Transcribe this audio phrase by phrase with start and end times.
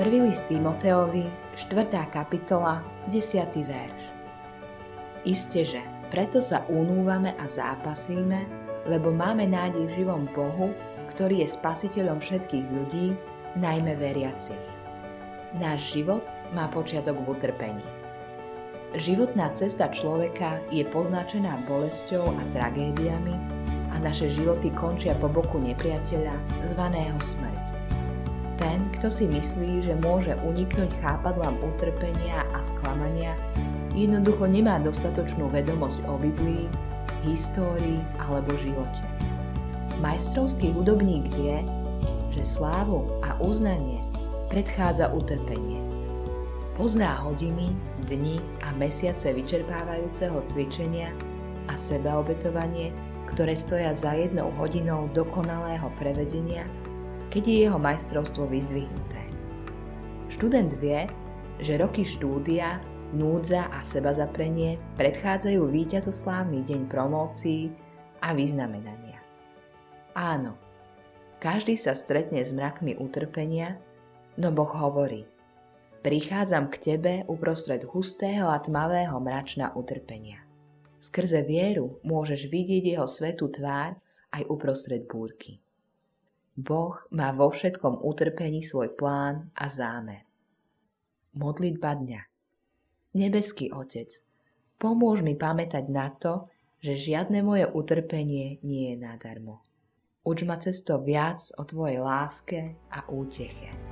[0.00, 1.28] Prvý list Timoteovi,
[1.60, 1.92] 4.
[2.08, 2.80] kapitola,
[3.12, 3.52] 10.
[3.52, 4.02] verš.
[5.28, 8.48] Isteže, preto sa unúvame a zápasíme,
[8.88, 10.72] lebo máme nádej v živom Bohu,
[11.12, 13.12] ktorý je spasiteľom všetkých ľudí,
[13.60, 14.64] najmä veriacich.
[15.60, 16.24] Náš život
[16.56, 17.84] má počiatok v utrpení.
[18.96, 23.36] Životná cesta človeka je poznačená bolesťou a tragédiami
[23.92, 26.40] a naše životy končia po boku nepriateľa
[26.72, 27.79] zvaného smrť.
[28.60, 33.32] Ten, kto si myslí, že môže uniknúť chápadlám utrpenia a sklamania,
[33.96, 36.68] jednoducho nemá dostatočnú vedomosť o Biblii,
[37.24, 39.00] histórii alebo živote.
[40.04, 41.64] Majstrovský hudobník vie,
[42.36, 44.04] že slávu a uznanie
[44.52, 45.80] predchádza utrpenie.
[46.76, 47.72] Pozná hodiny,
[48.12, 51.16] dni a mesiace vyčerpávajúceho cvičenia
[51.68, 52.92] a sebaobetovanie,
[53.24, 56.68] ktoré stoja za jednou hodinou dokonalého prevedenia
[57.30, 59.22] keď je jeho majstrovstvo vyzdvihnuté.
[60.30, 61.06] Študent vie,
[61.62, 62.82] že roky štúdia,
[63.14, 67.70] núdza a seba zaprenie predchádzajú víťazoslávny deň promócií
[68.22, 69.18] a vyznamenania.
[70.14, 70.58] Áno,
[71.38, 73.78] každý sa stretne s mrakmi utrpenia,
[74.38, 75.26] no Boh hovorí
[76.00, 80.40] Prichádzam k tebe uprostred hustého a tmavého mračna utrpenia.
[80.96, 84.00] Skrze vieru môžeš vidieť jeho svetú tvár
[84.32, 85.60] aj uprostred búrky.
[86.60, 90.28] Boh má vo všetkom utrpení svoj plán a zámer.
[91.32, 92.20] Modlitba dňa
[93.16, 94.12] Nebeský Otec,
[94.76, 96.52] pomôž mi pamätať na to,
[96.84, 99.64] že žiadne moje utrpenie nie je nadarmo.
[100.20, 103.89] Uč ma cesto viac o Tvojej láske a úteche.